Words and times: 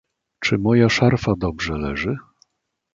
"Czy 0.39 0.57
moja 0.57 0.89
szarfa 0.89 1.33
dobrze 1.37 1.77
leży?" 1.77 2.17